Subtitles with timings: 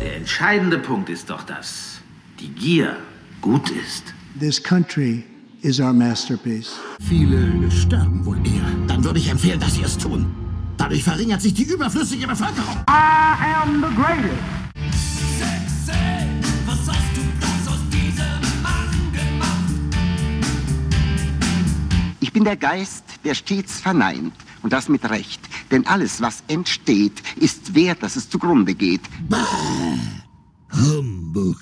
[0.00, 2.00] Der entscheidende Punkt ist doch, dass
[2.38, 2.96] die Gier
[3.40, 4.12] gut ist.
[4.38, 5.24] This country
[5.62, 6.78] is our masterpiece.
[7.00, 8.86] Viele sterben wohl eher.
[8.86, 10.26] Dann würde ich empfehlen, dass Sie es tun.
[10.76, 12.76] Dadurch verringert sich die überflüssige Bevölkerung.
[12.88, 14.34] I am the greatest.
[22.20, 24.32] Ich bin der Geist, der stets verneint.
[24.62, 25.40] Und das mit Recht.
[25.70, 29.02] Denn alles, was entsteht, ist wert, dass es zugrunde geht.
[30.72, 31.56] Humbug.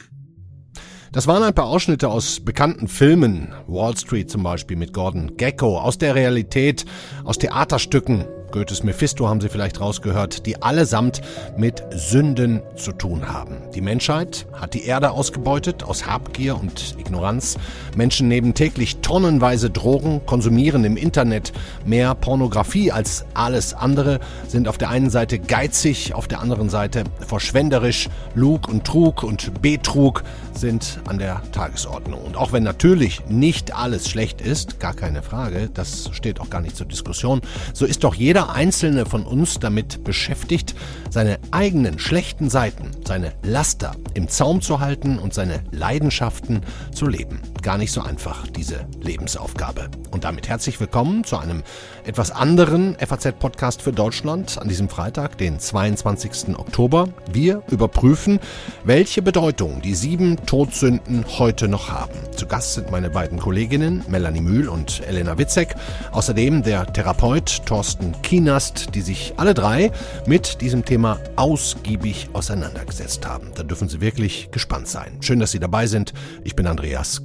[1.12, 5.78] Das waren ein paar Ausschnitte aus bekannten Filmen, Wall Street zum Beispiel mit Gordon Gecko,
[5.78, 6.84] aus der Realität,
[7.24, 11.20] aus Theaterstücken, Goethes Mephisto haben Sie vielleicht rausgehört, die allesamt
[11.56, 13.56] mit Sünden zu tun haben.
[13.74, 17.56] Die Menschheit hat die Erde ausgebeutet aus Habgier und Ignoranz.
[17.96, 21.52] Menschen nehmen täglich tonnenweise Drogen, konsumieren im Internet
[21.84, 27.04] mehr Pornografie als alles andere, sind auf der einen Seite geizig, auf der anderen Seite
[27.26, 28.08] verschwenderisch.
[28.34, 30.22] Lug und Trug und Betrug
[30.52, 32.22] sind an der Tagesordnung.
[32.22, 36.60] Und auch wenn natürlich nicht alles schlecht ist, gar keine Frage, das steht auch gar
[36.60, 37.40] nicht zur Diskussion,
[37.72, 40.74] so ist doch jeder jeder einzelne von uns damit beschäftigt,
[41.08, 46.60] seine eigenen schlechten Seiten, seine Laster im Zaum zu halten und seine Leidenschaften
[46.92, 47.40] zu leben.
[47.66, 49.88] Gar nicht so einfach, diese Lebensaufgabe.
[50.12, 51.64] Und damit herzlich willkommen zu einem
[52.04, 56.56] etwas anderen FAZ-Podcast für Deutschland an diesem Freitag, den 22.
[56.56, 57.08] Oktober.
[57.32, 58.38] Wir überprüfen,
[58.84, 62.14] welche Bedeutung die sieben Todsünden heute noch haben.
[62.36, 65.74] Zu Gast sind meine beiden Kolleginnen Melanie Mühl und Elena Witzek,
[66.12, 69.90] außerdem der Therapeut Thorsten Kienast, die sich alle drei
[70.24, 73.50] mit diesem Thema ausgiebig auseinandergesetzt haben.
[73.56, 75.16] Da dürfen Sie wirklich gespannt sein.
[75.20, 76.12] Schön, dass Sie dabei sind.
[76.44, 77.24] Ich bin Andreas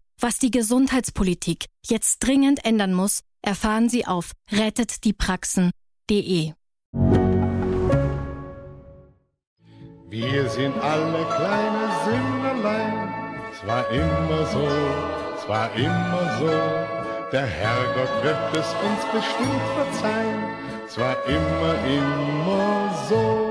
[0.23, 6.51] Was die Gesundheitspolitik jetzt dringend ändern muss, erfahren Sie auf rettetdiepraxen.de.
[10.09, 13.09] Wir sind alle kleine Sünderlein,
[13.59, 14.69] zwar immer so,
[15.43, 16.51] zwar immer so.
[17.31, 20.43] Der Herrgott wird es uns bestimmt verzeihen,
[20.87, 23.50] zwar immer, immer so.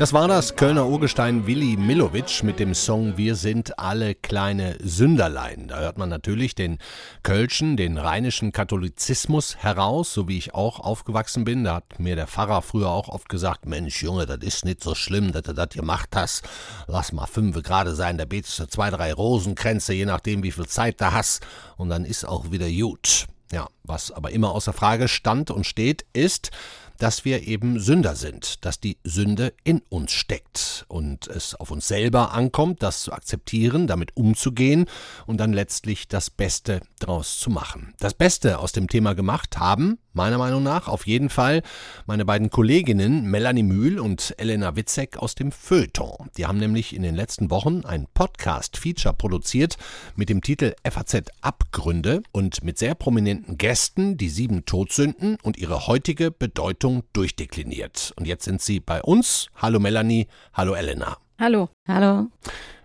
[0.00, 5.68] Das war das Kölner Urgestein Willi Milovic mit dem Song Wir sind alle kleine Sünderlein.
[5.68, 6.78] Da hört man natürlich den
[7.22, 11.64] Kölschen, den rheinischen Katholizismus heraus, so wie ich auch aufgewachsen bin.
[11.64, 14.94] Da hat mir der Pfarrer früher auch oft gesagt, Mensch Junge, das ist nicht so
[14.94, 16.48] schlimm, dass du das gemacht hast.
[16.86, 20.66] Lass mal fünf gerade sein, da betest du zwei, drei Rosenkränze, je nachdem wie viel
[20.66, 21.46] Zeit du hast
[21.76, 23.26] und dann ist auch wieder gut.
[23.52, 26.52] Ja, was aber immer außer Frage stand und steht, ist,
[27.00, 31.88] dass wir eben Sünder sind, dass die Sünde in uns steckt und es auf uns
[31.88, 34.84] selber ankommt, das zu akzeptieren, damit umzugehen
[35.26, 37.94] und dann letztlich das Beste draus zu machen.
[37.98, 41.62] Das Beste aus dem Thema gemacht haben, meiner Meinung nach, auf jeden Fall
[42.04, 46.30] meine beiden Kolleginnen Melanie Mühl und Elena Witzek aus dem Feuilleton.
[46.36, 49.78] Die haben nämlich in den letzten Wochen ein Podcast-Feature produziert
[50.16, 55.86] mit dem Titel FAZ Abgründe und mit sehr prominenten Gästen die sieben Todsünden und ihre
[55.86, 58.12] heutige Bedeutung Bewertung durchdekliniert.
[58.16, 59.48] Und jetzt sind sie bei uns.
[59.56, 61.16] Hallo Melanie, hallo Elena.
[61.38, 61.68] Hallo.
[61.86, 62.28] Hallo.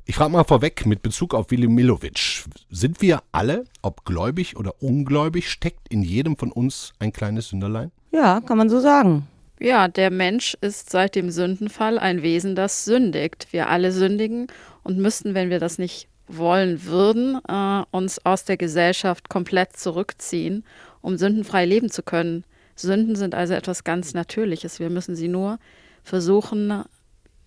[0.06, 2.46] Ich frage mal vorweg mit Bezug auf Willi Milovic.
[2.70, 7.92] Sind wir alle, ob gläubig oder ungläubig, steckt in jedem von uns ein kleines Sünderlein?
[8.12, 9.28] Ja, kann man so sagen.
[9.60, 13.48] Ja, der Mensch ist seit dem Sündenfall ein Wesen, das sündigt.
[13.52, 14.48] Wir alle sündigen
[14.84, 20.66] und müssten, wenn wir das nicht wollen würden, äh, uns aus der Gesellschaft komplett zurückziehen,
[21.02, 22.44] um sündenfrei leben zu können.
[22.76, 24.80] Sünden sind also etwas ganz Natürliches.
[24.80, 25.60] Wir müssen sie nur
[26.04, 26.84] versuchen,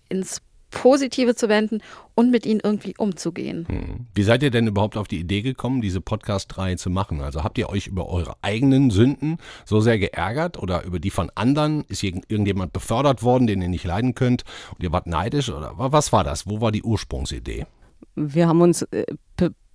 [0.09, 0.41] ins
[0.71, 1.81] Positive zu wenden
[2.15, 3.65] und mit ihnen irgendwie umzugehen.
[3.67, 4.07] Hm.
[4.13, 7.21] Wie seid ihr denn überhaupt auf die Idee gekommen, diese Podcast-Reihe zu machen?
[7.21, 11.31] Also habt ihr euch über eure eigenen Sünden so sehr geärgert oder über die von
[11.35, 11.83] anderen?
[11.87, 14.43] Ist irgendjemand befördert worden, den ihr nicht leiden könnt
[14.75, 16.47] und ihr wart neidisch oder was war das?
[16.47, 17.65] Wo war die Ursprungsidee?
[18.15, 19.05] Wir haben uns äh,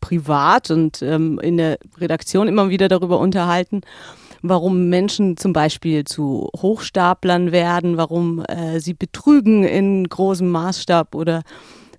[0.01, 3.81] privat und ähm, in der Redaktion immer wieder darüber unterhalten
[4.45, 11.43] warum Menschen zum Beispiel zu Hochstaplern werden, warum äh, sie betrügen in großem Maßstab oder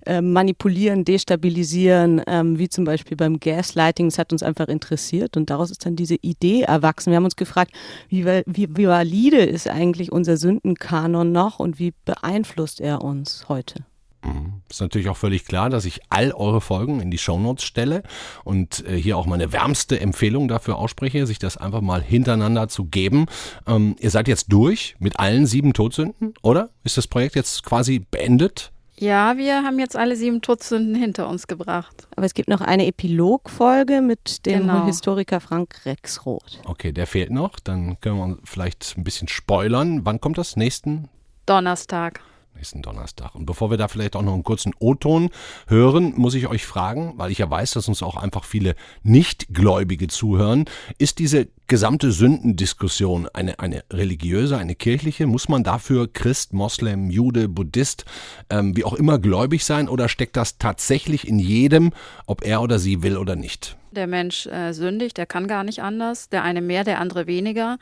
[0.06, 4.06] äh, manipulieren, destabilisieren, ähm, wie zum Beispiel beim Gaslighting.
[4.06, 7.10] Es hat uns einfach interessiert und daraus ist dann diese Idee erwachsen.
[7.10, 7.72] Wir haben uns gefragt,
[8.08, 13.84] wie, wie, wie valide ist eigentlich unser Sündenkanon noch und wie beeinflusst er uns heute?
[14.26, 14.62] Mhm.
[14.68, 18.02] Ist natürlich auch völlig klar, dass ich all eure Folgen in die Shownotes stelle
[18.44, 22.84] und äh, hier auch meine wärmste Empfehlung dafür ausspreche, sich das einfach mal hintereinander zu
[22.84, 23.26] geben.
[23.66, 26.70] Ähm, ihr seid jetzt durch mit allen sieben Todsünden, oder?
[26.84, 28.72] Ist das Projekt jetzt quasi beendet?
[28.98, 32.08] Ja, wir haben jetzt alle sieben Todsünden hinter uns gebracht.
[32.16, 34.86] Aber es gibt noch eine Epilogfolge mit dem genau.
[34.86, 36.60] Historiker Frank Rexroth.
[36.64, 37.60] Okay, der fehlt noch.
[37.60, 40.06] Dann können wir vielleicht ein bisschen spoilern.
[40.06, 40.56] Wann kommt das?
[40.56, 41.10] Nächsten?
[41.44, 42.22] Donnerstag
[42.56, 43.34] nächsten Donnerstag.
[43.34, 45.30] Und bevor wir da vielleicht auch noch einen kurzen O-Ton
[45.68, 50.08] hören, muss ich euch fragen, weil ich ja weiß, dass uns auch einfach viele Nichtgläubige
[50.08, 50.64] zuhören,
[50.98, 55.26] ist diese gesamte Sündendiskussion eine, eine religiöse, eine kirchliche?
[55.26, 58.04] Muss man dafür Christ, Moslem, Jude, Buddhist,
[58.50, 61.92] ähm, wie auch immer gläubig sein oder steckt das tatsächlich in jedem,
[62.26, 63.76] ob er oder sie will oder nicht?
[63.90, 66.28] Der Mensch äh, sündigt, der kann gar nicht anders.
[66.28, 67.78] Der eine mehr, der andere weniger.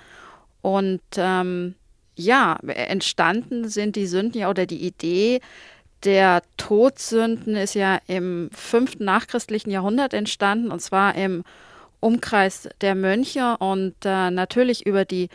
[0.62, 1.75] Und ähm,
[2.16, 5.40] ja, entstanden sind die Sünden ja oder die Idee
[6.05, 11.44] der Todsünden ist ja im fünften nachchristlichen Jahrhundert entstanden und zwar im
[12.00, 13.56] Umkreis der Mönche.
[13.58, 15.31] Und äh, natürlich über die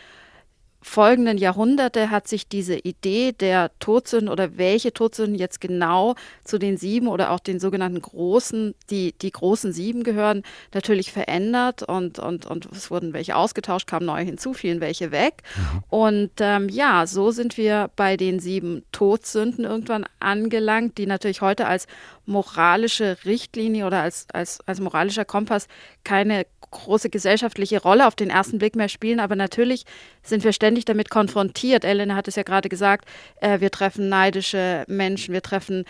[0.82, 6.78] folgenden Jahrhunderte hat sich diese Idee der Todsünden oder welche Todsünden jetzt genau zu den
[6.78, 10.42] sieben oder auch den sogenannten großen, die, die großen sieben gehören,
[10.72, 15.42] natürlich verändert und, und, und es wurden welche ausgetauscht, kamen neue hinzu, fielen welche weg.
[15.56, 15.82] Mhm.
[15.90, 21.66] Und ähm, ja, so sind wir bei den sieben Todsünden irgendwann angelangt, die natürlich heute
[21.66, 21.86] als
[22.30, 25.66] moralische Richtlinie oder als, als, als moralischer Kompass
[26.04, 29.84] keine große gesellschaftliche Rolle auf den ersten Blick mehr spielen, aber natürlich
[30.22, 31.84] sind wir ständig damit konfrontiert.
[31.84, 33.06] Elena hat es ja gerade gesagt,
[33.40, 35.84] äh, wir treffen neidische Menschen, wir treffen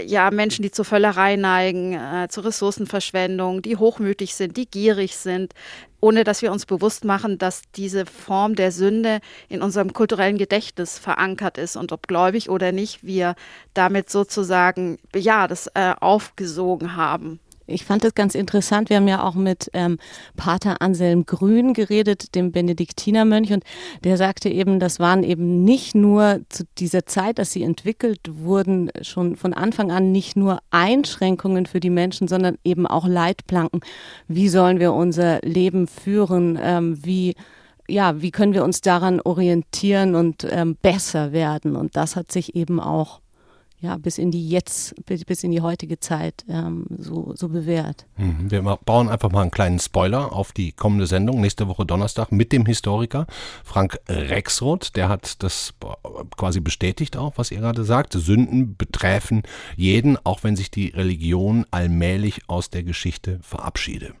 [0.00, 5.52] ja, Menschen, die zur Völlerei neigen, äh, zur Ressourcenverschwendung, die hochmütig sind, die gierig sind,
[6.02, 10.98] ohne dass wir uns bewusst machen, dass diese Form der Sünde in unserem kulturellen Gedächtnis
[10.98, 13.36] verankert ist und ob gläubig oder nicht, wir
[13.72, 17.38] damit sozusagen, ja, das äh, aufgesogen haben.
[17.66, 18.90] Ich fand das ganz interessant.
[18.90, 19.98] Wir haben ja auch mit ähm,
[20.36, 23.64] Pater Anselm Grün geredet, dem Benediktinermönch, und
[24.04, 28.90] der sagte eben, das waren eben nicht nur zu dieser Zeit, dass sie entwickelt wurden,
[29.02, 33.80] schon von Anfang an nicht nur Einschränkungen für die Menschen, sondern eben auch Leitplanken.
[34.28, 36.58] Wie sollen wir unser Leben führen?
[36.60, 37.34] Ähm, wie
[37.88, 41.76] ja, wie können wir uns daran orientieren und ähm, besser werden?
[41.76, 43.21] Und das hat sich eben auch
[43.82, 48.06] ja, bis in die jetzt, bis in die heutige Zeit ähm, so, so bewährt.
[48.16, 48.50] Mhm.
[48.50, 52.52] Wir bauen einfach mal einen kleinen Spoiler auf die kommende Sendung nächste Woche Donnerstag mit
[52.52, 53.26] dem Historiker
[53.64, 54.96] Frank Rexroth.
[54.96, 55.74] Der hat das
[56.36, 58.12] quasi bestätigt auch, was ihr gerade sagt.
[58.12, 59.42] Sünden betreffen
[59.76, 64.12] jeden, auch wenn sich die Religion allmählich aus der Geschichte verabschiede.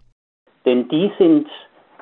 [0.64, 1.46] Denn die sind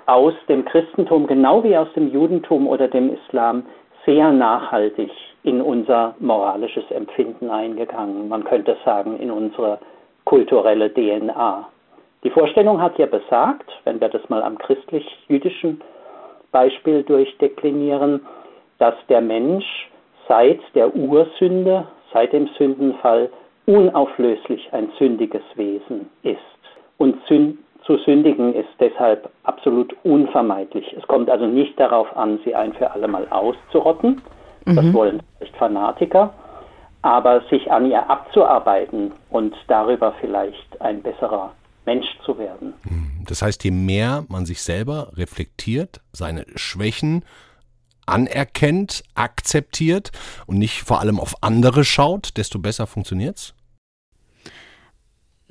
[0.07, 3.65] aus dem Christentum genau wie aus dem Judentum oder dem Islam
[4.07, 5.11] sehr nachhaltig
[5.43, 8.29] in unser moralisches Empfinden eingegangen.
[8.29, 9.79] Man könnte sagen, in unsere
[10.25, 11.69] kulturelle DNA.
[12.23, 15.81] Die Vorstellung hat ja besagt, wenn wir das mal am christlich-jüdischen
[16.53, 18.21] Beispiel durchdeklinieren,
[18.79, 19.91] dass der Mensch
[20.29, 23.31] seit der Ursünde, seit dem Sündenfall,
[23.67, 26.39] unauflöslich ein sündiges Wesen ist.
[26.99, 30.95] Und zu sündigen ist deshalb absolut unvermeidlich.
[30.97, 34.21] Es kommt also nicht darauf an, sie ein für alle Mal auszurotten,
[34.65, 34.77] Mhm.
[34.77, 36.33] Das wollen vielleicht Fanatiker.
[37.03, 41.52] Aber sich an ihr abzuarbeiten und darüber vielleicht ein besserer
[41.87, 42.75] Mensch zu werden.
[42.85, 43.25] Mhm.
[43.26, 47.25] Das heißt, je mehr man sich selber reflektiert, seine Schwächen
[48.07, 50.11] anerkennt, akzeptiert
[50.47, 53.55] und nicht vor allem auf andere schaut, desto besser funktioniert es?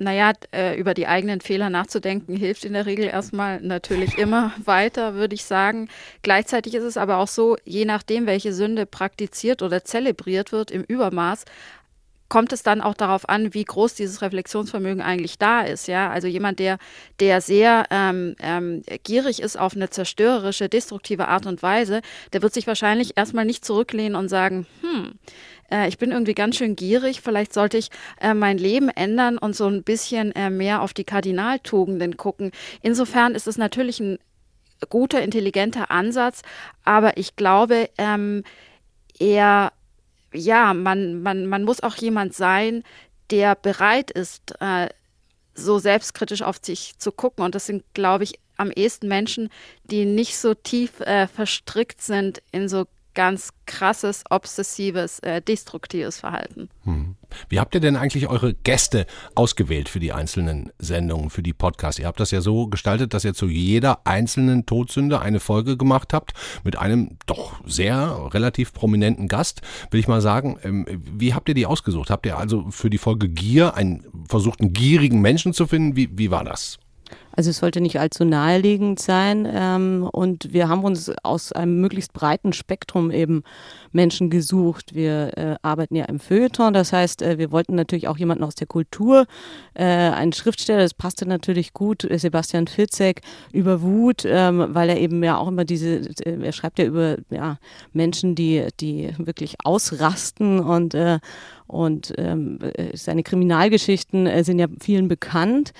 [0.02, 5.12] Naja, äh, über die eigenen Fehler nachzudenken hilft in der Regel erstmal natürlich immer weiter,
[5.12, 5.90] würde ich sagen.
[6.22, 10.84] Gleichzeitig ist es aber auch so, je nachdem, welche Sünde praktiziert oder zelebriert wird im
[10.84, 11.44] Übermaß,
[12.30, 15.88] kommt es dann auch darauf an, wie groß dieses Reflexionsvermögen eigentlich da ist.
[15.88, 16.78] Ja, also jemand, der,
[17.18, 22.00] der sehr ähm, ähm, gierig ist auf eine zerstörerische, destruktive Art und Weise,
[22.32, 25.18] der wird sich wahrscheinlich erstmal nicht zurücklehnen und sagen, hm,
[25.70, 29.54] äh, ich bin irgendwie ganz schön gierig, vielleicht sollte ich äh, mein Leben ändern und
[29.54, 32.52] so ein bisschen äh, mehr auf die Kardinaltugenden gucken.
[32.80, 34.18] Insofern ist es natürlich ein
[34.88, 36.42] guter, intelligenter Ansatz,
[36.84, 38.44] aber ich glaube, ähm,
[39.18, 39.72] er,
[40.32, 42.84] ja, man, man, man muss auch jemand sein,
[43.30, 44.88] der bereit ist, äh,
[45.54, 47.44] so selbstkritisch auf sich zu gucken.
[47.44, 49.50] Und das sind, glaube ich, am ehesten Menschen,
[49.84, 52.86] die nicht so tief äh, verstrickt sind in so
[53.20, 56.70] ganz krasses, obsessives, äh, destruktives Verhalten.
[56.84, 57.16] Hm.
[57.50, 61.98] Wie habt ihr denn eigentlich eure Gäste ausgewählt für die einzelnen Sendungen, für die Podcasts?
[61.98, 66.14] Ihr habt das ja so gestaltet, dass ihr zu jeder einzelnen Todsünde eine Folge gemacht
[66.14, 66.32] habt
[66.64, 69.60] mit einem doch sehr relativ prominenten Gast,
[69.90, 70.58] will ich mal sagen.
[70.62, 72.08] Ähm, wie habt ihr die ausgesucht?
[72.08, 75.94] Habt ihr also für die Folge Gier einen versucht, einen gierigen Menschen zu finden?
[75.94, 76.78] Wie, wie war das?
[77.32, 82.12] Also es sollte nicht allzu naheliegend sein ähm, und wir haben uns aus einem möglichst
[82.12, 83.44] breiten Spektrum eben
[83.92, 84.94] Menschen gesucht.
[84.94, 88.56] Wir äh, arbeiten ja im Feuilleton, das heißt, äh, wir wollten natürlich auch jemanden aus
[88.56, 89.26] der Kultur,
[89.74, 95.22] äh, einen Schriftsteller, das passte natürlich gut, Sebastian Fitzek über Wut, ähm, weil er eben
[95.22, 97.58] ja auch immer diese, äh, er schreibt ja über ja,
[97.92, 101.20] Menschen, die, die wirklich ausrasten und äh,
[101.66, 105.72] und ähm, äh, seine Kriminalgeschichten sind ja vielen bekannt.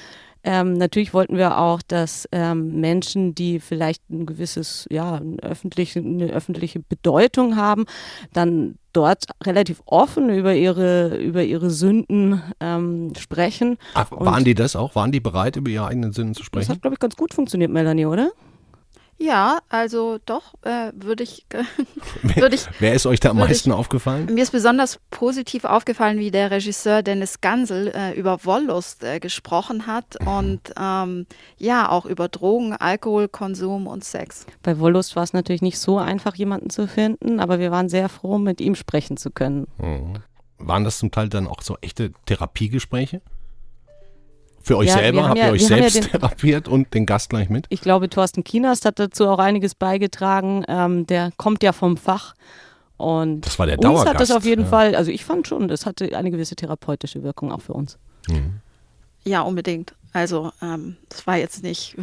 [0.42, 6.00] Ähm, natürlich wollten wir auch, dass ähm, Menschen, die vielleicht ein gewisses, ja, eine öffentliche,
[6.00, 7.84] eine öffentliche Bedeutung haben,
[8.32, 13.76] dann dort relativ offen über ihre, über ihre Sünden ähm, sprechen.
[13.94, 14.94] Ach, waren die das auch?
[14.94, 16.68] Waren die bereit, über ihre eigenen Sünden zu sprechen?
[16.68, 18.30] Das hat, glaube ich, ganz gut funktioniert, Melanie, oder?
[19.22, 21.44] Ja, also doch, äh, würde ich,
[22.22, 22.66] würd ich.
[22.78, 24.32] Wer ist euch da am meisten ich, aufgefallen?
[24.32, 29.86] Mir ist besonders positiv aufgefallen, wie der Regisseur Dennis Gansel äh, über Wollust äh, gesprochen
[29.86, 30.28] hat mhm.
[30.28, 31.26] und ähm,
[31.58, 34.46] ja, auch über Drogen, Alkoholkonsum und Sex.
[34.62, 38.08] Bei Wollust war es natürlich nicht so einfach, jemanden zu finden, aber wir waren sehr
[38.08, 39.66] froh, mit ihm sprechen zu können.
[39.76, 40.14] Mhm.
[40.56, 43.20] Waren das zum Teil dann auch so echte Therapiegespräche?
[44.62, 45.28] Für euch ja, selber?
[45.28, 47.66] Habt ja, ihr euch selbst ja den, therapiert und den Gast gleich mit?
[47.70, 50.64] Ich glaube, Thorsten Kienast hat dazu auch einiges beigetragen.
[50.68, 52.34] Ähm, der kommt ja vom Fach.
[52.96, 54.06] Und das war der Dauergast.
[54.06, 57.22] Uns hat das auf jeden Fall, also ich fand schon, das hatte eine gewisse therapeutische
[57.22, 57.96] Wirkung auch für uns.
[58.28, 58.60] Mhm.
[59.24, 59.94] Ja, unbedingt.
[60.12, 61.96] Also ähm, das war jetzt nicht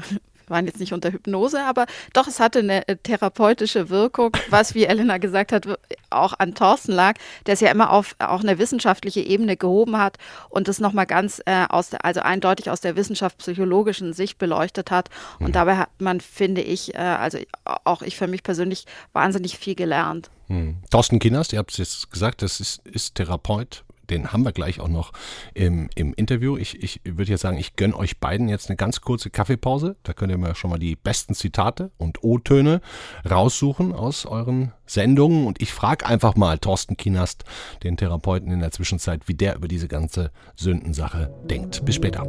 [0.50, 4.86] waren jetzt nicht unter Hypnose, aber doch, es hatte eine äh, therapeutische Wirkung, was, wie
[4.86, 5.68] Elena gesagt hat,
[6.10, 10.18] auch an Thorsten lag, der es ja immer auf auch eine wissenschaftliche Ebene gehoben hat
[10.50, 15.10] und das nochmal ganz äh, aus der, also eindeutig aus der wissenschaftspsychologischen Sicht beleuchtet hat.
[15.40, 15.52] Und mhm.
[15.54, 17.38] dabei hat man, finde ich, äh, also
[17.84, 20.30] auch ich für mich persönlich wahnsinnig viel gelernt.
[20.48, 20.78] Mhm.
[20.90, 24.80] Thorsten Kinners, ihr habt es jetzt gesagt, das ist, ist Therapeut, den haben wir gleich
[24.80, 25.12] auch noch
[25.54, 26.58] im, im Interview.
[26.58, 29.96] Ich, ich würde jetzt sagen, ich gönne euch beiden jetzt eine ganz kurze Kaffeepause.
[30.04, 32.82] Da könnt ihr mir schon mal die besten Zitate und O-Töne
[33.30, 35.46] raussuchen aus euren Sendungen.
[35.46, 37.44] Und ich frage einfach mal Thorsten Kinast,
[37.84, 41.86] den Therapeuten in der Zwischenzeit, wie der über diese ganze Sündensache denkt.
[41.86, 42.26] Bis später.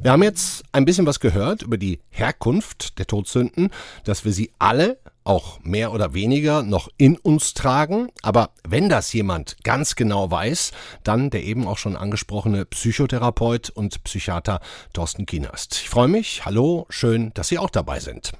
[0.00, 3.70] Wir haben jetzt ein bisschen was gehört über die Herkunft der Todsünden,
[4.04, 8.08] dass wir sie alle auch mehr oder weniger noch in uns tragen.
[8.22, 10.70] Aber wenn das jemand ganz genau weiß,
[11.02, 14.60] dann der eben auch schon angesprochene Psychotherapeut und Psychiater
[14.92, 15.80] Thorsten Kienast.
[15.82, 16.44] Ich freue mich.
[16.44, 18.32] Hallo, schön, dass Sie auch dabei sind.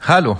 [0.00, 0.38] Hallo.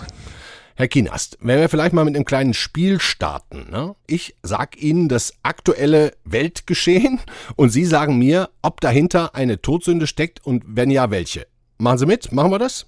[0.78, 3.71] Herr Kienast, wenn wir vielleicht mal mit einem kleinen Spiel starten.
[3.71, 3.97] Ne?
[4.06, 7.18] Ich sag Ihnen das aktuelle Weltgeschehen
[7.56, 11.47] und Sie sagen mir, ob dahinter eine Todsünde steckt und wenn ja, welche.
[11.78, 12.30] Machen Sie mit?
[12.30, 12.87] Machen wir das?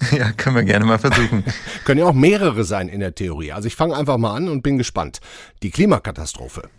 [0.16, 1.42] Ja, können wir gerne mal versuchen.
[1.84, 3.50] Können ja auch mehrere sein in der Theorie.
[3.50, 5.20] Also ich fange einfach mal an und bin gespannt.
[5.64, 6.70] Die Klimakatastrophe.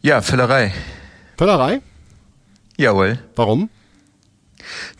[0.00, 0.74] Ja, Völlerei.
[1.38, 1.82] Völlerei?
[2.76, 3.20] Jawohl.
[3.36, 3.70] Warum?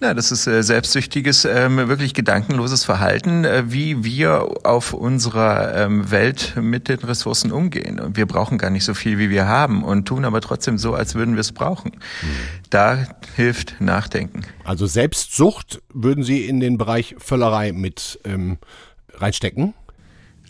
[0.01, 6.11] Na, das ist äh, selbstsüchtiges, ähm, wirklich gedankenloses Verhalten, äh, wie wir auf unserer ähm,
[6.11, 8.01] Welt mit den Ressourcen umgehen.
[8.01, 10.95] Und wir brauchen gar nicht so viel, wie wir haben und tun aber trotzdem so,
[10.95, 11.93] als würden wir es brauchen.
[11.93, 12.27] Mhm.
[12.71, 14.43] Da hilft Nachdenken.
[14.65, 18.59] Also Selbstsucht würden Sie in den Bereich Völlerei mit ähm,
[19.15, 19.75] reinstecken?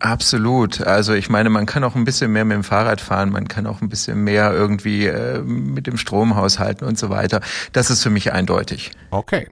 [0.00, 0.80] Absolut.
[0.80, 3.66] Also ich meine, man kann auch ein bisschen mehr mit dem Fahrrad fahren, man kann
[3.66, 7.42] auch ein bisschen mehr irgendwie äh, mit dem Strom haushalten und so weiter.
[7.72, 8.92] Das ist für mich eindeutig.
[9.10, 9.48] Okay.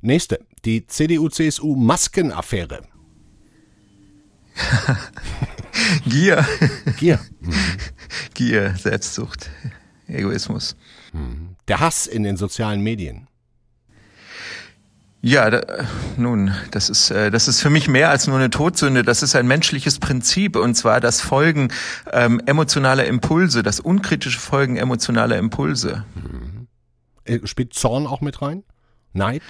[0.00, 0.40] Nächste.
[0.64, 2.82] Die CDU-CSU-Maskenaffäre.
[6.06, 6.44] Gier.
[6.98, 7.20] Gier.
[7.40, 7.54] Mhm.
[8.34, 9.50] Gier, Selbstsucht,
[10.08, 10.76] Egoismus.
[11.12, 11.56] Mhm.
[11.68, 13.28] Der Hass in den sozialen Medien.
[15.24, 15.62] Ja, da,
[16.16, 19.04] nun, das ist, äh, das ist für mich mehr als nur eine Todsünde.
[19.04, 21.68] Das ist ein menschliches Prinzip und zwar das Folgen
[22.12, 26.04] ähm, emotionaler Impulse, das unkritische Folgen emotionaler Impulse.
[26.16, 26.66] Mhm.
[27.24, 28.64] Äh, spielt Zorn auch mit rein?
[29.12, 29.42] Neid?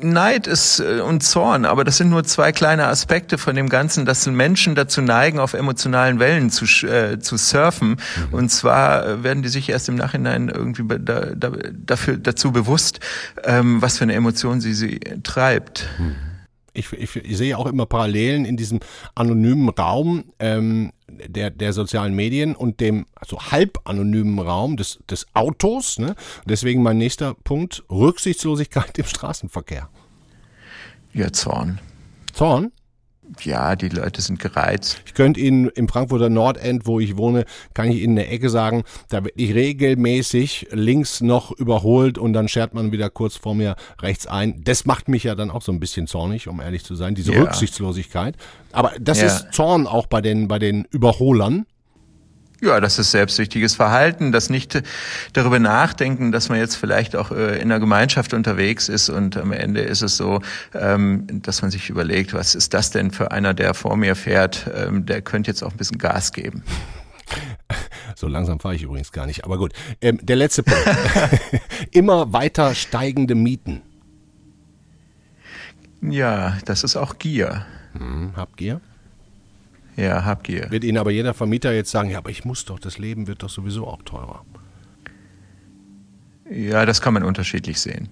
[0.00, 4.04] Neid ist äh, und Zorn, aber das sind nur zwei kleine Aspekte von dem Ganzen,
[4.04, 7.90] dass Menschen dazu neigen, auf emotionalen Wellen zu, äh, zu surfen.
[7.90, 7.96] Mhm.
[8.34, 13.00] Und zwar äh, werden die sich erst im Nachhinein irgendwie da, da, dafür dazu bewusst,
[13.44, 15.88] ähm, was für eine Emotion sie sie treibt.
[15.98, 16.16] Mhm.
[16.72, 18.80] Ich, ich, ich, sehe auch immer Parallelen in diesem
[19.14, 25.26] anonymen Raum ähm, der, der sozialen Medien und dem also halb anonymen Raum des, des
[25.34, 25.98] Autos.
[25.98, 26.14] Ne?
[26.46, 29.88] Deswegen mein nächster Punkt, Rücksichtslosigkeit im Straßenverkehr.
[31.12, 31.80] Ja, Zorn.
[32.32, 32.72] Zorn?
[33.40, 35.02] Ja, die Leute sind gereizt.
[35.06, 37.44] Ich könnte Ihnen im Frankfurter Nordend, wo ich wohne,
[37.74, 42.48] kann ich Ihnen eine Ecke sagen, da werde ich regelmäßig links noch überholt und dann
[42.48, 44.62] schert man wieder kurz vor mir rechts ein.
[44.64, 47.32] Das macht mich ja dann auch so ein bisschen zornig, um ehrlich zu sein, diese
[47.32, 47.40] ja.
[47.40, 48.36] Rücksichtslosigkeit.
[48.72, 49.26] Aber das ja.
[49.26, 51.66] ist Zorn auch bei den, bei den Überholern.
[52.60, 54.82] Ja, das ist selbstsüchtiges Verhalten, das nicht
[55.32, 59.52] darüber nachdenken, dass man jetzt vielleicht auch äh, in einer Gemeinschaft unterwegs ist und am
[59.52, 60.40] Ende ist es so,
[60.74, 64.68] ähm, dass man sich überlegt, was ist das denn für einer, der vor mir fährt,
[64.74, 66.64] ähm, der könnte jetzt auch ein bisschen Gas geben.
[68.16, 69.72] So langsam fahre ich übrigens gar nicht, aber gut.
[70.00, 70.84] Ähm, der letzte Punkt.
[71.92, 73.82] Immer weiter steigende Mieten.
[76.00, 77.66] Ja, das ist auch Gier.
[77.92, 78.80] Hm, hab Gier?
[79.98, 80.70] Ja, Habgier.
[80.70, 83.42] Wird Ihnen aber jeder Vermieter jetzt sagen, ja, aber ich muss doch, das Leben wird
[83.42, 84.44] doch sowieso auch teurer.
[86.50, 88.08] Ja, das kann man unterschiedlich sehen.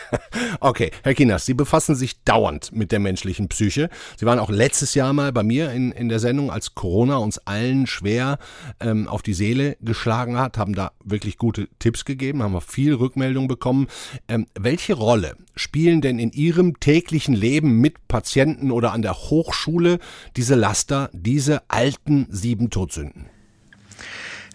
[0.60, 3.90] okay, Herr Kinas, Sie befassen sich dauernd mit der menschlichen Psyche.
[4.16, 7.38] Sie waren auch letztes Jahr mal bei mir in, in der Sendung, als Corona uns
[7.38, 8.38] allen schwer
[8.80, 12.94] ähm, auf die Seele geschlagen hat, haben da wirklich gute Tipps gegeben, haben wir viel
[12.94, 13.88] Rückmeldung bekommen.
[14.28, 19.98] Ähm, welche Rolle spielen denn in Ihrem täglichen Leben mit Patienten oder an der Hochschule
[20.36, 23.26] diese Laster, diese alten sieben Todsünden?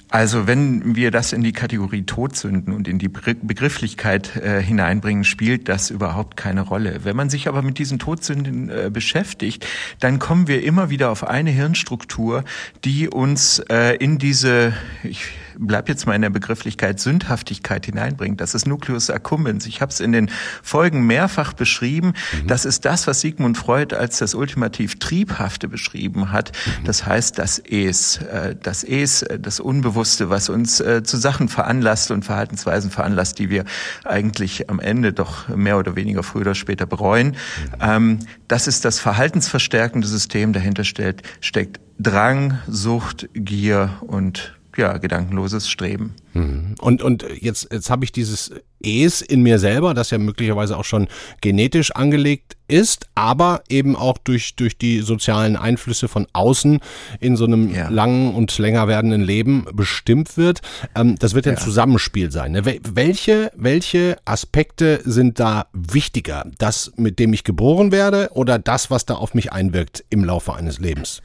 [0.09, 5.67] Also wenn wir das in die Kategorie Todsünden und in die Begrifflichkeit äh, hineinbringen, spielt
[5.67, 7.01] das überhaupt keine Rolle.
[7.03, 9.65] Wenn man sich aber mit diesen Todsünden äh, beschäftigt,
[10.00, 12.43] dann kommen wir immer wieder auf eine Hirnstruktur,
[12.83, 15.25] die uns äh, in diese, ich
[15.57, 18.41] bleib jetzt mal in der Begrifflichkeit Sündhaftigkeit hineinbringt.
[18.41, 19.65] Das ist Nucleus accumbens.
[19.65, 20.29] Ich habe es in den
[20.63, 22.13] Folgen mehrfach beschrieben.
[22.33, 22.47] Mhm.
[22.47, 26.51] Das ist das, was Sigmund Freud als das ultimativ Triebhafte beschrieben hat.
[26.51, 26.85] Mhm.
[26.85, 31.50] Das heißt, das Es, äh, das Es, äh, das Unbewusste, was uns äh, zu Sachen
[31.50, 33.65] veranlasst und Verhaltensweisen veranlasst, die wir
[34.03, 37.27] eigentlich am Ende doch mehr oder weniger früher oder später bereuen.
[37.27, 37.35] Mhm.
[37.81, 40.53] Ähm, das ist das verhaltensverstärkende System.
[40.53, 46.15] Dahinter steckt Drang, Sucht, Gier und ja, gedankenloses Streben.
[46.34, 46.75] Mhm.
[46.79, 48.51] Und, und jetzt, jetzt habe ich dieses
[48.84, 51.08] Es in mir selber, das ja möglicherweise auch schon
[51.41, 56.79] genetisch angelegt ist, aber eben auch durch, durch die sozialen Einflüsse von außen
[57.19, 57.89] in so einem ja.
[57.89, 60.62] langen und länger werdenden Leben bestimmt wird.
[60.95, 62.54] Ähm, das wird ja ein Zusammenspiel sein.
[62.54, 62.65] Ne?
[62.65, 66.45] Welche, welche Aspekte sind da wichtiger?
[66.58, 70.54] Das, mit dem ich geboren werde oder das, was da auf mich einwirkt im Laufe
[70.54, 71.21] eines Lebens?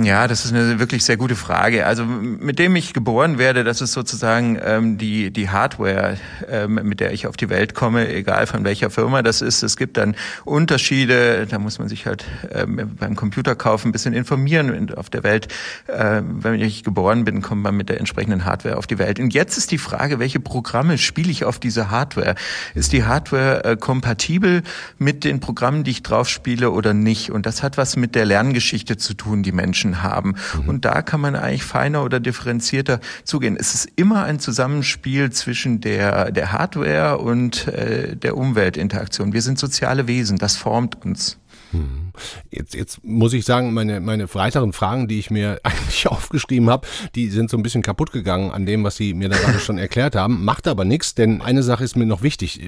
[0.00, 1.84] Ja, das ist eine wirklich sehr gute Frage.
[1.84, 6.16] Also mit dem ich geboren werde, das ist sozusagen ähm, die die Hardware,
[6.48, 9.64] ähm, mit der ich auf die Welt komme, egal von welcher Firma das ist.
[9.64, 11.48] Es gibt dann Unterschiede.
[11.50, 14.94] Da muss man sich halt ähm, beim Computerkauf ein bisschen informieren.
[14.94, 15.48] Auf der Welt,
[15.88, 19.18] äh, wenn ich geboren bin, kommt man mit der entsprechenden Hardware auf die Welt.
[19.18, 22.36] Und jetzt ist die Frage, welche Programme spiele ich auf diese Hardware?
[22.76, 24.62] Ist die Hardware äh, kompatibel
[24.98, 27.32] mit den Programmen, die ich drauf spiele oder nicht?
[27.32, 30.34] Und das hat was mit der Lerngeschichte zu tun, die Menschen Menschen haben.
[30.62, 30.68] Mhm.
[30.68, 33.56] Und da kann man eigentlich feiner oder differenzierter zugehen.
[33.58, 39.32] Es ist immer ein Zusammenspiel zwischen der, der Hardware und äh, der Umweltinteraktion.
[39.32, 41.37] Wir sind soziale Wesen, das formt uns.
[41.72, 42.12] Hm.
[42.50, 46.86] Jetzt, jetzt muss ich sagen, meine, meine weiteren Fragen, die ich mir eigentlich aufgeschrieben habe,
[47.14, 49.78] die sind so ein bisschen kaputt gegangen an dem, was Sie mir da gerade schon
[49.78, 50.44] erklärt haben.
[50.44, 52.60] Macht aber nichts, denn eine Sache ist mir noch wichtig.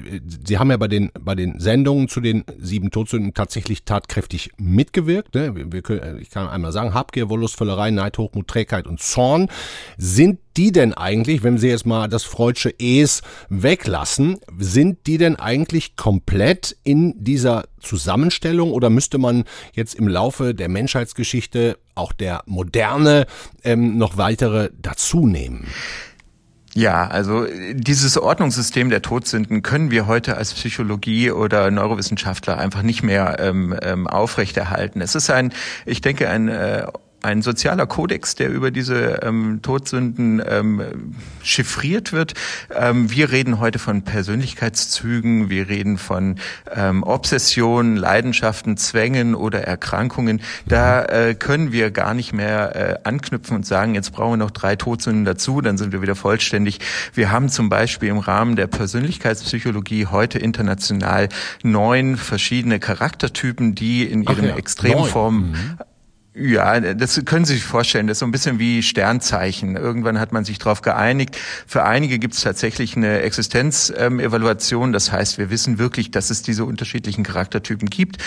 [0.45, 5.35] Sie haben ja bei den, bei den Sendungen zu den sieben Todsünden tatsächlich tatkräftig mitgewirkt.
[5.35, 5.55] Ne?
[5.55, 9.49] Wir, wir können, ich kann einmal sagen, Habgier, Wollust, Völlerei, Neid, Hochmut, Trägheit und Zorn
[9.97, 15.37] sind die denn eigentlich, wenn Sie jetzt mal das Freudsche Es weglassen, sind die denn
[15.37, 22.43] eigentlich komplett in dieser Zusammenstellung oder müsste man jetzt im Laufe der Menschheitsgeschichte auch der
[22.45, 23.27] Moderne
[23.63, 25.21] ähm, noch weitere dazu?
[26.73, 33.03] Ja, also dieses Ordnungssystem der Todsünden können wir heute als Psychologie oder Neurowissenschaftler einfach nicht
[33.03, 35.01] mehr ähm, ähm, aufrechterhalten.
[35.01, 35.53] Es ist ein,
[35.85, 36.87] ich denke, ein äh,
[37.21, 42.33] ein sozialer Kodex, der über diese ähm, Todsünden ähm, chiffriert wird.
[42.75, 46.37] Ähm, wir reden heute von Persönlichkeitszügen, wir reden von
[46.73, 50.41] ähm, Obsessionen, Leidenschaften, Zwängen oder Erkrankungen.
[50.65, 54.51] Da äh, können wir gar nicht mehr äh, anknüpfen und sagen, jetzt brauchen wir noch
[54.51, 56.79] drei Todsünden dazu, dann sind wir wieder vollständig.
[57.13, 61.29] Wir haben zum Beispiel im Rahmen der Persönlichkeitspsychologie heute international
[61.63, 65.77] neun verschiedene Charaktertypen, die in ihren ja, Extremformen mhm
[66.33, 68.07] Ja, das können Sie sich vorstellen.
[68.07, 69.75] Das ist so ein bisschen wie Sternzeichen.
[69.75, 71.37] Irgendwann hat man sich darauf geeinigt.
[71.67, 74.93] Für einige gibt es tatsächlich eine Existenzevaluation.
[74.93, 78.23] Das heißt, wir wissen wirklich, dass es diese unterschiedlichen Charaktertypen gibt.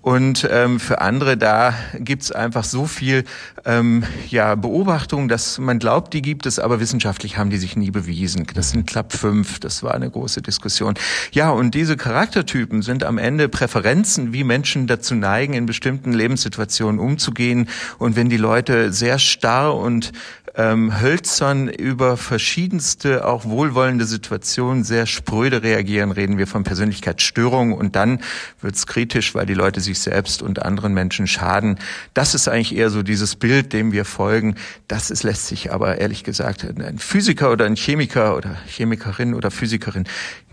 [0.00, 3.24] Und ähm, für andere, da gibt es einfach so viel
[3.66, 7.90] ähm, ja, Beobachtung, dass man glaubt, die gibt es, aber wissenschaftlich haben die sich nie
[7.90, 8.46] bewiesen.
[8.54, 9.60] Das sind Club 5.
[9.60, 10.94] Das war eine große Diskussion.
[11.32, 16.98] Ja, und diese Charaktertypen sind am Ende Präferenzen, wie Menschen dazu neigen, in bestimmten Lebenssituationen
[16.98, 17.68] umzugehen gehen.
[17.98, 20.12] Und wenn die Leute sehr starr und
[20.54, 27.96] ähm, hölzern über verschiedenste, auch wohlwollende Situationen sehr spröde reagieren, reden wir von Persönlichkeitsstörungen und
[27.96, 28.20] dann
[28.60, 31.78] wird's kritisch, weil die Leute sich selbst und anderen Menschen schaden.
[32.12, 34.56] Das ist eigentlich eher so dieses Bild, dem wir folgen.
[34.88, 39.50] Das ist, lässt sich aber ehrlich gesagt ein Physiker oder ein Chemiker oder Chemikerin oder
[39.50, 40.04] Physikerin,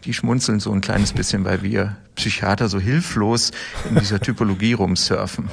[0.06, 3.52] die schmunzeln so ein kleines bisschen, weil wir Psychiater so hilflos
[3.90, 5.50] in dieser Typologie rumsurfen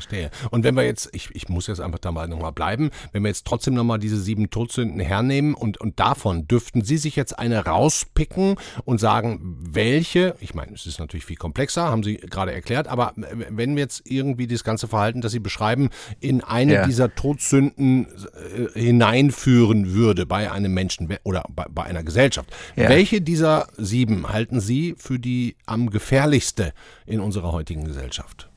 [0.00, 0.30] verstehe.
[0.50, 3.28] Und wenn wir jetzt, ich, ich muss jetzt einfach da mal nochmal bleiben, wenn wir
[3.28, 7.66] jetzt trotzdem nochmal diese sieben Todsünden hernehmen und, und davon dürften Sie sich jetzt eine
[7.66, 12.88] rauspicken und sagen, welche, ich meine, es ist natürlich viel komplexer, haben Sie gerade erklärt,
[12.88, 16.86] aber wenn wir jetzt irgendwie das ganze Verhalten, das Sie beschreiben, in eine ja.
[16.86, 22.88] dieser Todsünden äh, hineinführen würde bei einem Menschen oder bei, bei einer Gesellschaft, ja.
[22.88, 26.72] welche dieser sieben halten Sie für die am gefährlichste
[27.04, 28.49] in unserer heutigen Gesellschaft?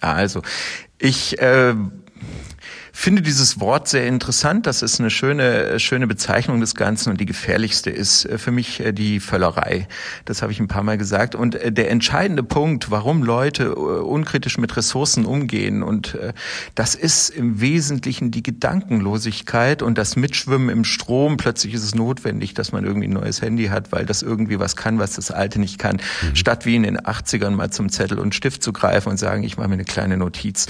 [0.00, 0.42] Also,
[0.98, 1.74] ich äh,
[2.96, 4.66] finde dieses Wort sehr interessant.
[4.66, 8.80] Das ist eine schöne, schöne Bezeichnung des Ganzen und die gefährlichste ist äh, für mich
[8.80, 9.88] äh, die Völlerei.
[10.24, 11.34] Das habe ich ein paar Mal gesagt.
[11.34, 16.16] Und äh, der entscheidende Punkt, warum Leute unkritisch mit Ressourcen umgehen und
[16.74, 21.36] das ist im Wesentlichen die Gedankenlosigkeit und das Mitschwimmen im Strom.
[21.36, 24.76] Plötzlich ist es notwendig, dass man irgendwie ein neues Handy hat, weil das irgendwie was
[24.76, 25.96] kann, was das alte nicht kann.
[25.96, 26.36] Mhm.
[26.36, 29.56] Statt wie in den 80ern mal zum Zettel und Stift zu greifen und sagen, ich
[29.56, 30.66] mache mir eine kleine Notiz.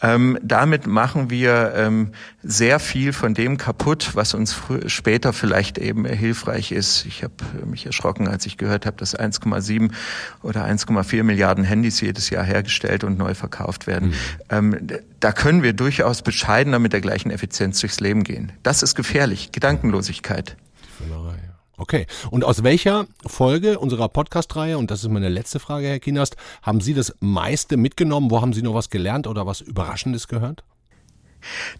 [0.00, 6.04] Ähm, damit machen wir ähm, sehr viel von dem kaputt, was uns später vielleicht eben
[6.04, 7.06] hilfreich ist.
[7.06, 9.90] Ich habe mich erschrocken, als ich gehört habe, dass 1,7
[10.42, 14.08] oder 1,4 Milliarden Handys jedes Jahr hergestellt und neu verkauft werden.
[14.08, 14.14] Mhm.
[14.50, 14.86] Ähm,
[15.20, 18.52] da können wir durchaus bescheidener mit der gleichen Effizienz durchs Leben gehen.
[18.62, 19.52] Das ist gefährlich.
[19.52, 20.56] Gedankenlosigkeit.
[21.76, 22.06] Okay.
[22.30, 26.80] Und aus welcher Folge unserer Podcast-Reihe, und das ist meine letzte Frage, Herr Kinast, haben
[26.80, 28.30] Sie das meiste mitgenommen?
[28.30, 30.62] Wo haben Sie noch was gelernt oder was Überraschendes gehört?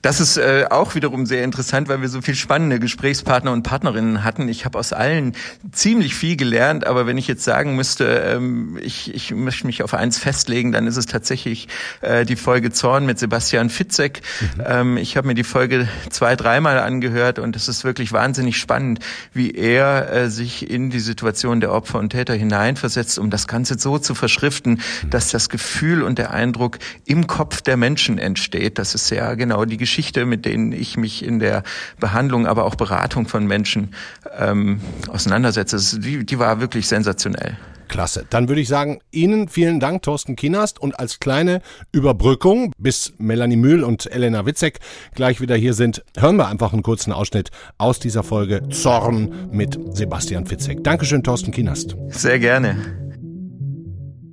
[0.02, 4.24] Das ist äh, auch wiederum sehr interessant, weil wir so viel spannende Gesprächspartner und Partnerinnen
[4.24, 4.48] hatten.
[4.48, 5.34] Ich habe aus allen
[5.72, 9.94] ziemlich viel gelernt, aber wenn ich jetzt sagen müsste, ähm, ich, ich möchte mich auf
[9.94, 11.68] eins festlegen, dann ist es tatsächlich
[12.00, 14.22] äh, die Folge Zorn mit Sebastian Fitzek.
[14.40, 14.64] Mhm.
[14.66, 19.00] Ähm, ich habe mir die Folge zwei, dreimal angehört und es ist wirklich wahnsinnig spannend,
[19.32, 23.78] wie er äh, sich in die Situation der Opfer und Täter hineinversetzt, um das Ganze
[23.78, 25.10] so zu verschriften, mhm.
[25.10, 28.78] dass das Gefühl und der Eindruck im Kopf der Menschen entsteht.
[28.78, 31.62] Das ist sehr genau genau die Geschichte, mit denen ich mich in der
[32.00, 33.94] Behandlung, aber auch Beratung von Menschen
[34.38, 36.00] ähm, auseinandersetze.
[36.00, 37.56] Die, die war wirklich sensationell.
[37.86, 38.24] Klasse.
[38.30, 40.80] Dann würde ich sagen, Ihnen vielen Dank, Thorsten Kinast.
[40.80, 41.60] Und als kleine
[41.92, 44.80] Überbrückung, bis Melanie Mühl und Elena Witzek
[45.14, 49.78] gleich wieder hier sind, hören wir einfach einen kurzen Ausschnitt aus dieser Folge Zorn mit
[49.94, 50.82] Sebastian Witzek.
[50.82, 51.94] Dankeschön, Thorsten Kinast.
[52.08, 53.03] Sehr gerne.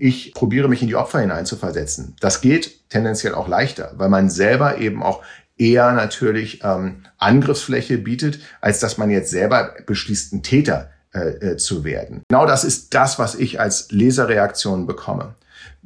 [0.04, 2.16] Ich probiere mich in die Opfer hineinzuversetzen.
[2.20, 5.22] Das geht tendenziell auch leichter, weil man selber eben auch
[5.60, 11.58] eher natürlich ähm, Angriffsfläche bietet, als dass man jetzt selber beschließt, ein Täter äh, äh,
[11.58, 12.24] zu werden.
[12.30, 15.36] Genau das ist das, was ich als Leserreaktion bekomme.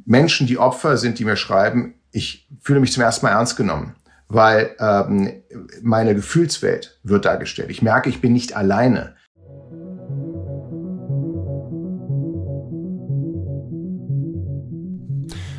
[0.06, 3.96] Menschen, die Opfer sind, die mir schreiben, ich fühle mich zum ersten Mal ernst genommen,
[4.28, 5.42] weil ähm,
[5.82, 7.68] meine Gefühlswelt wird dargestellt.
[7.70, 9.15] Ich merke, ich bin nicht alleine.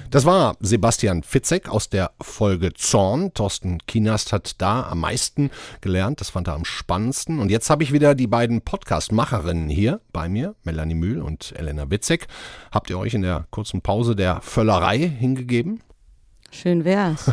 [0.10, 3.34] Das war Sebastian Fitzek aus der Folge Zorn.
[3.34, 6.22] Thorsten Kienast hat da am meisten gelernt.
[6.22, 7.39] Das fand er am spannendsten.
[7.39, 11.91] Und jetzt habe ich wieder die beiden Podcast-Macherinnen hier bei mir, Melanie Mühl und Elena
[11.91, 12.28] Witzek.
[12.72, 15.82] Habt ihr euch in der kurzen Pause der Völlerei hingegeben?
[16.49, 17.31] Schön wär's.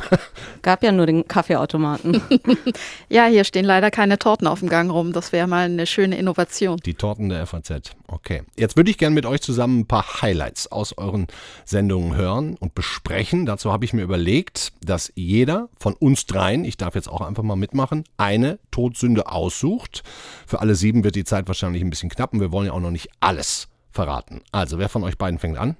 [0.62, 2.20] Gab ja nur den Kaffeeautomaten.
[3.08, 5.12] ja, hier stehen leider keine Torten auf dem Gang rum.
[5.12, 6.78] Das wäre mal eine schöne Innovation.
[6.84, 7.92] Die Torten der FAZ.
[8.08, 8.42] Okay.
[8.56, 11.28] Jetzt würde ich gerne mit euch zusammen ein paar Highlights aus euren
[11.64, 13.46] Sendungen hören und besprechen.
[13.46, 17.44] Dazu habe ich mir überlegt, dass jeder von uns dreien, ich darf jetzt auch einfach
[17.44, 20.02] mal mitmachen, eine Todsünde aussucht.
[20.46, 22.80] Für alle sieben wird die Zeit wahrscheinlich ein bisschen knapp und wir wollen ja auch
[22.80, 24.42] noch nicht alles verraten.
[24.50, 25.76] Also, wer von euch beiden fängt an?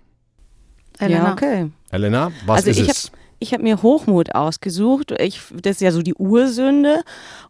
[0.98, 1.24] Elena.
[1.24, 1.70] Ja, okay.
[1.90, 3.12] Elena, was also ist ich es?
[3.38, 5.12] Ich habe mir Hochmut ausgesucht.
[5.18, 7.02] Ich, das ist ja so die Ursünde.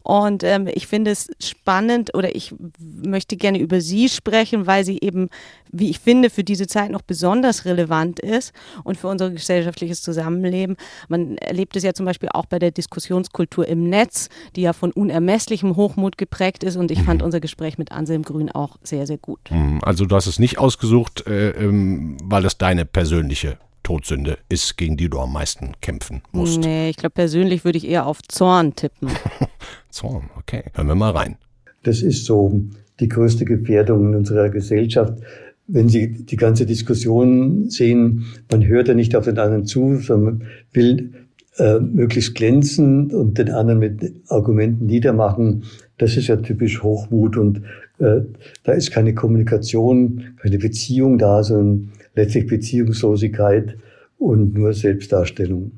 [0.03, 4.99] Und ähm, ich finde es spannend oder ich möchte gerne über sie sprechen, weil sie
[5.01, 5.31] eben,
[5.73, 10.77] wie ich finde, für diese Zeit noch besonders relevant ist und für unser gesellschaftliches Zusammenleben.
[11.09, 14.93] Man erlebt es ja zum Beispiel auch bei der Diskussionskultur im Netz, die ja von
[14.93, 16.77] unermesslichem Hochmut geprägt ist.
[16.77, 19.41] Und ich fand unser Gespräch mit Anselm Grün auch sehr, sehr gut.
[19.51, 19.81] Mhm.
[19.83, 24.97] Also du hast es nicht ausgesucht, äh, ähm, weil das deine persönliche Todsünde ist, gegen
[24.97, 26.61] die du am meisten kämpfen musst.
[26.61, 29.09] Nee, ich glaube, persönlich würde ich eher auf Zorn tippen.
[29.91, 30.65] Zorn, okay.
[30.75, 31.37] Hören wir mal rein.
[31.85, 32.61] Das ist so
[32.99, 35.21] die größte Gefährdung in unserer Gesellschaft.
[35.67, 40.45] Wenn Sie die ganze Diskussion sehen, man hört ja nicht auf den anderen zu, sondern
[40.73, 41.13] will
[41.59, 45.65] äh, möglichst glänzen und den anderen mit Argumenten niedermachen.
[45.99, 47.63] Das ist ja typisch Hochmut und
[47.99, 48.23] äh,
[48.65, 53.77] da ist keine Kommunikation, keine Beziehung da, sondern letztlich Beziehungslosigkeit
[54.19, 55.73] und nur Selbstdarstellung.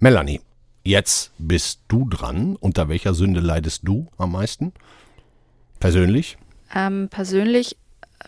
[0.00, 0.40] Melanie,
[0.84, 2.56] jetzt bist du dran.
[2.60, 4.72] Unter welcher Sünde leidest du am meisten?
[5.80, 6.36] Persönlich?
[6.74, 7.76] Ähm, persönlich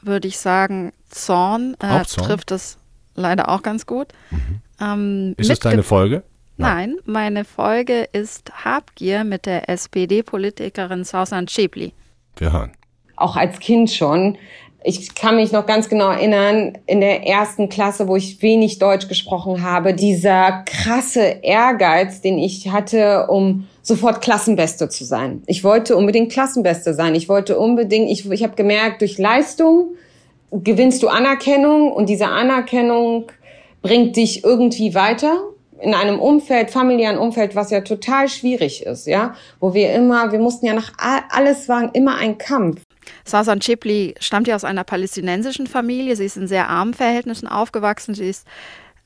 [0.03, 2.79] würde ich sagen, Zorn, äh, Zorn, trifft es
[3.15, 4.09] leider auch ganz gut.
[4.31, 4.61] Mhm.
[4.81, 6.23] Ähm, ist es deine Folge?
[6.59, 11.93] Nein, meine Folge ist Habgier mit der SPD-Politikerin Sausan Schäbli.
[12.37, 12.73] Wir hören.
[13.17, 14.39] Auch als Kind schon
[14.87, 19.09] ich kann mich noch ganz genau erinnern, in der ersten Klasse, wo ich wenig Deutsch
[19.09, 25.43] gesprochen habe, dieser krasse Ehrgeiz, den ich hatte, um sofort Klassenbeste zu sein.
[25.47, 27.17] Ich wollte unbedingt Klassenbeste sein.
[27.17, 29.89] Ich wollte unbedingt, ich, ich habe gemerkt, durch Leistung
[30.53, 33.27] gewinnst du Anerkennung und diese Anerkennung
[33.83, 35.43] bringt dich irgendwie weiter
[35.81, 40.39] in einem Umfeld, familiären Umfeld, was ja total schwierig ist, ja, wo wir immer, wir
[40.39, 40.93] mussten ja nach
[41.31, 42.86] alles waren immer ein Kampf.
[43.25, 46.17] Sasan Chipli stammt ja aus einer palästinensischen Familie.
[46.17, 48.15] Sie ist in sehr armen Verhältnissen aufgewachsen.
[48.15, 48.47] Sie ist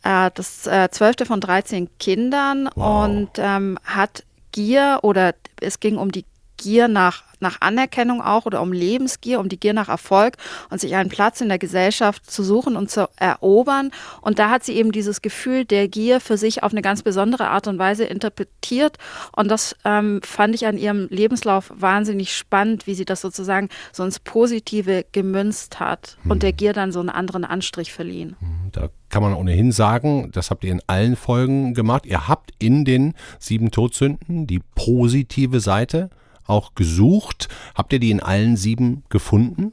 [0.02, 3.04] äh, das äh, zwölfte von 13 Kindern wow.
[3.04, 6.24] und ähm, hat Gier oder es ging um die
[6.60, 10.36] Gier nach nach Anerkennung auch oder um Lebensgier, um die Gier nach Erfolg
[10.68, 13.90] und sich einen Platz in der Gesellschaft zu suchen und zu erobern.
[14.20, 17.48] Und da hat sie eben dieses Gefühl der Gier für sich auf eine ganz besondere
[17.48, 18.98] Art und Weise interpretiert.
[19.34, 24.04] Und das ähm, fand ich an ihrem Lebenslauf wahnsinnig spannend, wie sie das sozusagen so
[24.04, 26.30] ins Positive gemünzt hat hm.
[26.30, 28.36] und der Gier dann so einen anderen Anstrich verliehen.
[28.40, 32.06] Hm, da kann man ohnehin sagen, das habt ihr in allen Folgen gemacht.
[32.06, 36.10] Ihr habt in den sieben Todsünden die positive Seite
[36.50, 37.48] auch gesucht.
[37.74, 39.72] Habt ihr die in allen sieben gefunden?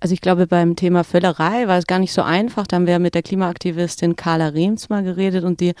[0.00, 2.66] Also ich glaube, beim Thema Völlerei war es gar nicht so einfach.
[2.66, 5.74] Da haben wir mit der Klimaaktivistin Carla Rehms mal geredet und die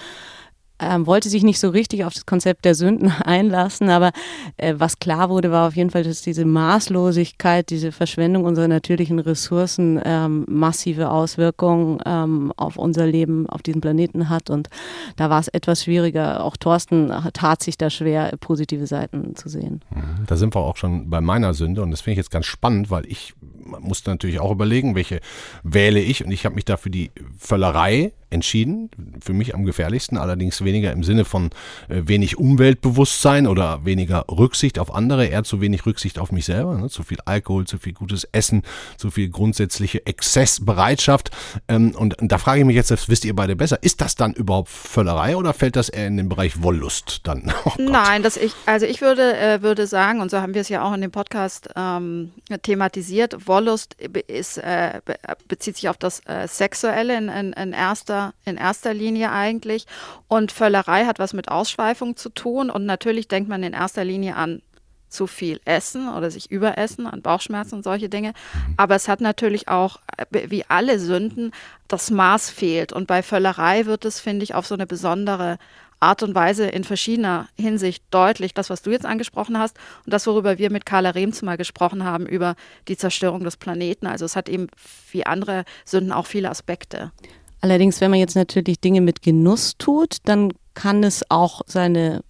[0.82, 4.12] ähm, wollte sich nicht so richtig auf das Konzept der Sünden einlassen, aber
[4.56, 9.18] äh, was klar wurde, war auf jeden Fall, dass diese Maßlosigkeit, diese Verschwendung unserer natürlichen
[9.18, 14.68] Ressourcen ähm, massive Auswirkungen ähm, auf unser Leben auf diesem Planeten hat und
[15.16, 16.44] da war es etwas schwieriger.
[16.44, 19.80] Auch Thorsten tat sich da schwer, positive Seiten zu sehen.
[19.90, 20.26] Mhm.
[20.26, 22.90] Da sind wir auch schon bei meiner Sünde und das finde ich jetzt ganz spannend,
[22.90, 23.34] weil ich
[23.80, 25.20] musste natürlich auch überlegen, welche
[25.62, 28.90] wähle ich und ich habe mich da für die Völlerei entschieden.
[29.22, 31.50] Für mich am gefährlichsten, allerdings weniger im Sinne von
[31.88, 36.76] äh, wenig Umweltbewusstsein oder weniger Rücksicht auf andere, eher zu wenig Rücksicht auf mich selber.
[36.76, 36.88] Ne?
[36.88, 38.62] Zu viel Alkohol, zu viel gutes Essen,
[38.96, 41.30] zu viel grundsätzliche Exzessbereitschaft.
[41.68, 44.32] Ähm, und, da frage ich mich jetzt, das wisst ihr beide besser, ist das dann
[44.32, 47.52] überhaupt Völlerei oder fällt das eher in den Bereich Wollust dann?
[47.64, 50.68] Oh Nein, das ich, also ich würde, äh, würde sagen, und so haben wir es
[50.68, 53.94] ja auch in dem Podcast ähm, thematisiert, Wollust
[54.26, 55.00] ist, äh,
[55.46, 59.86] bezieht sich auf das äh, Sexuelle in, in, in erster in erster Linie eigentlich.
[60.28, 62.70] Und Völlerei hat was mit Ausschweifung zu tun.
[62.70, 64.62] Und natürlich denkt man in erster Linie an
[65.08, 68.32] zu viel Essen oder sich überessen, an Bauchschmerzen und solche Dinge.
[68.76, 71.52] Aber es hat natürlich auch, wie alle Sünden,
[71.86, 72.92] das Maß fehlt.
[72.92, 75.58] Und bei Völlerei wird es, finde ich, auf so eine besondere
[76.02, 80.26] Art und Weise in verschiedener Hinsicht deutlich, das, was du jetzt angesprochen hast und das,
[80.26, 82.56] worüber wir mit Carla Rehms mal gesprochen haben, über
[82.88, 84.08] die Zerstörung des Planeten.
[84.08, 84.66] Also es hat eben
[85.12, 87.12] wie andere Sünden auch viele Aspekte.
[87.62, 92.22] Allerdings, wenn man jetzt natürlich Dinge mit Genuss tut, dann kann es auch seine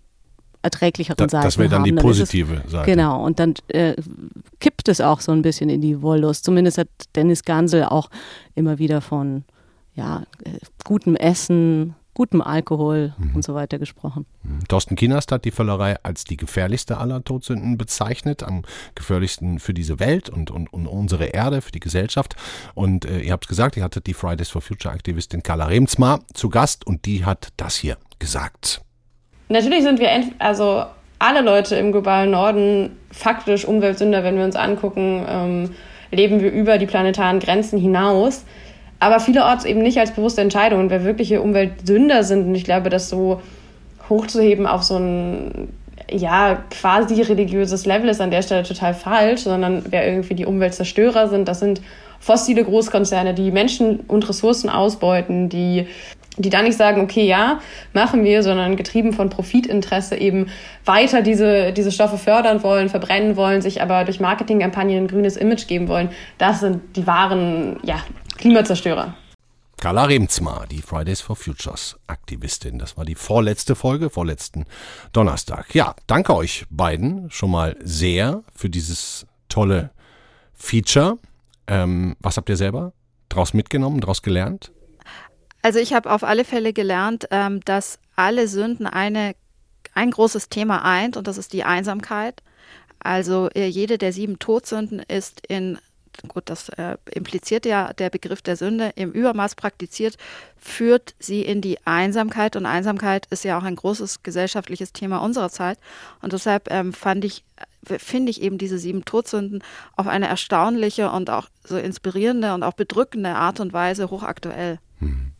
[0.62, 2.90] erträglicheren da, Seiten Das wäre dann die positive es, Seite.
[2.90, 3.94] Genau, und dann äh,
[4.60, 6.44] kippt es auch so ein bisschen in die Wollust.
[6.44, 8.10] Zumindest hat Dennis Gansel auch
[8.54, 9.44] immer wieder von
[9.94, 13.36] ja, äh, gutem Essen, gutem Alkohol mhm.
[13.36, 14.26] und so weiter gesprochen.
[14.42, 14.68] Mhm.
[14.68, 18.62] Thorsten Kienast hat die Völlerei als die gefährlichste aller Todsünden bezeichnet, am
[18.94, 22.36] gefährlichsten für diese Welt und, und, und unsere Erde, für die Gesellschaft.
[22.74, 26.20] Und äh, ihr habt es gesagt, ihr hattet die Fridays for Future Aktivistin Carla Remsmar
[26.34, 28.82] zu Gast und die hat das hier gesagt.
[29.48, 30.84] Natürlich sind wir, also
[31.18, 35.70] alle Leute im globalen Norden faktisch Umweltsünder, wenn wir uns angucken, ähm,
[36.10, 38.44] leben wir über die planetaren Grenzen hinaus.
[39.02, 40.80] Aber vielerorts eben nicht als bewusste Entscheidung.
[40.80, 43.40] Und wer wirkliche Umweltsünder sind, und ich glaube, das so
[44.08, 45.68] hochzuheben auf so ein
[46.10, 51.28] ja, quasi religiöses Level ist an der Stelle total falsch, sondern wer irgendwie die Umweltzerstörer
[51.28, 51.80] sind, das sind
[52.20, 55.86] fossile Großkonzerne, die Menschen und Ressourcen ausbeuten, die
[56.38, 57.60] die dann nicht sagen, okay, ja,
[57.92, 60.46] machen wir, sondern getrieben von Profitinteresse eben
[60.84, 65.66] weiter diese, diese Stoffe fördern wollen, verbrennen wollen, sich aber durch Marketingkampagnen ein grünes Image
[65.66, 66.08] geben wollen.
[66.38, 67.96] Das sind die wahren, ja,
[68.36, 69.14] Klimazerstörer.
[69.82, 72.78] Carla Remzma, die Fridays for Futures Aktivistin.
[72.78, 74.64] Das war die vorletzte Folge, vorletzten
[75.12, 75.74] Donnerstag.
[75.74, 79.90] Ja, danke euch beiden schon mal sehr für dieses tolle
[80.54, 81.18] Feature.
[81.66, 82.92] Ähm, was habt ihr selber
[83.28, 84.70] daraus mitgenommen, daraus gelernt?
[85.62, 89.34] Also ich habe auf alle Fälle gelernt, ähm, dass alle Sünden eine,
[89.94, 92.42] ein großes Thema eint und das ist die Einsamkeit.
[93.00, 95.78] Also äh, jede der sieben Todsünden ist in
[96.28, 100.16] gut, das äh, impliziert ja der Begriff der Sünde, im Übermaß praktiziert,
[100.58, 102.56] führt sie in die Einsamkeit.
[102.56, 105.78] Und Einsamkeit ist ja auch ein großes gesellschaftliches Thema unserer Zeit.
[106.20, 107.44] Und deshalb ähm, fand ich,
[107.88, 109.62] äh, finde ich eben diese sieben Todsünden
[109.96, 114.78] auf eine erstaunliche und auch so inspirierende und auch bedrückende Art und Weise hochaktuell.
[114.98, 115.31] Hm.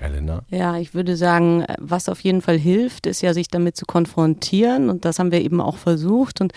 [0.00, 0.42] Elena?
[0.50, 4.90] Ja, ich würde sagen, was auf jeden Fall hilft, ist ja, sich damit zu konfrontieren.
[4.90, 6.40] Und das haben wir eben auch versucht.
[6.40, 6.52] Und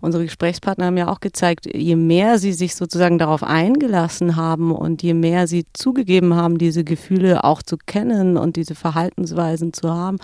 [0.00, 5.02] unsere Gesprächspartner haben ja auch gezeigt, je mehr sie sich sozusagen darauf eingelassen haben und
[5.02, 10.18] je mehr sie zugegeben haben, diese Gefühle auch zu kennen und diese Verhaltensweisen zu haben,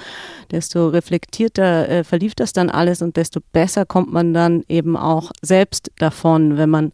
[0.50, 5.30] desto reflektierter äh, verlief das dann alles und desto besser kommt man dann eben auch
[5.42, 6.92] selbst davon, wenn man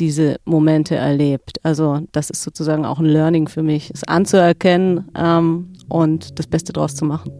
[0.00, 1.58] diese Momente erlebt.
[1.62, 6.72] Also das ist sozusagen auch ein Learning für mich, es anzuerkennen ähm, und das Beste
[6.72, 7.30] daraus zu machen.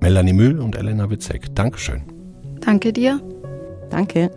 [0.00, 2.02] Melanie Mühl und Elena Witzek, Dankeschön.
[2.60, 3.20] Danke dir.
[3.90, 4.30] Danke.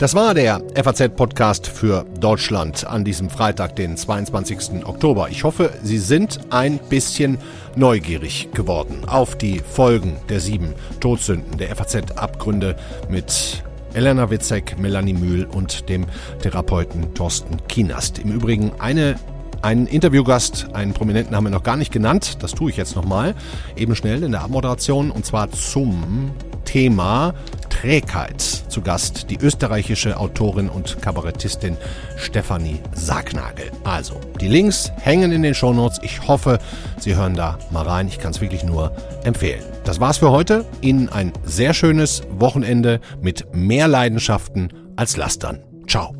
[0.00, 4.86] Das war der FAZ-Podcast für Deutschland an diesem Freitag, den 22.
[4.86, 5.28] Oktober.
[5.28, 7.36] Ich hoffe, Sie sind ein bisschen
[7.76, 12.76] neugierig geworden auf die Folgen der sieben Todsünden, der FAZ-Abgründe
[13.10, 16.06] mit Elena Witzek, Melanie Mühl und dem
[16.40, 18.20] Therapeuten Thorsten Kienast.
[18.20, 19.16] Im Übrigen eine
[19.60, 22.42] einen Interviewgast, einen Prominenten haben wir noch gar nicht genannt.
[22.42, 23.34] Das tue ich jetzt nochmal.
[23.76, 26.30] Eben schnell in der Abmoderation und zwar zum
[26.64, 27.34] Thema
[27.70, 31.76] Trägheit zu Gast die österreichische Autorin und Kabarettistin
[32.16, 33.70] Stefanie Sargnagel.
[33.84, 36.00] Also, die Links hängen in den Shownotes.
[36.02, 36.58] Ich hoffe,
[36.98, 38.08] Sie hören da mal rein.
[38.08, 38.92] Ich kann es wirklich nur
[39.24, 39.62] empfehlen.
[39.84, 40.66] Das war's für heute.
[40.82, 45.60] Ihnen ein sehr schönes Wochenende mit mehr Leidenschaften als Lastern.
[45.86, 46.19] Ciao.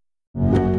[0.33, 0.70] you